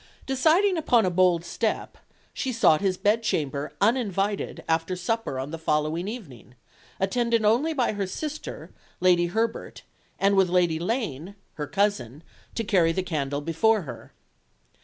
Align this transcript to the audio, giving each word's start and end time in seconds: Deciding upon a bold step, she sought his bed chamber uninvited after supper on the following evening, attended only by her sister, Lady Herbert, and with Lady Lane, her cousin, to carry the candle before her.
Deciding 0.25 0.77
upon 0.79 1.05
a 1.05 1.11
bold 1.11 1.45
step, 1.45 1.95
she 2.33 2.51
sought 2.51 2.81
his 2.81 2.97
bed 2.97 3.21
chamber 3.21 3.71
uninvited 3.79 4.63
after 4.67 4.95
supper 4.95 5.37
on 5.37 5.51
the 5.51 5.59
following 5.59 6.07
evening, 6.07 6.55
attended 6.99 7.45
only 7.45 7.71
by 7.71 7.91
her 7.93 8.07
sister, 8.07 8.71
Lady 8.99 9.27
Herbert, 9.27 9.83
and 10.19 10.35
with 10.35 10.49
Lady 10.49 10.79
Lane, 10.79 11.35
her 11.53 11.67
cousin, 11.67 12.23
to 12.55 12.63
carry 12.63 12.91
the 12.91 13.03
candle 13.03 13.41
before 13.41 13.83
her. 13.83 14.11